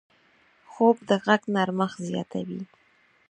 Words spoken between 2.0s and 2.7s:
زیاتوي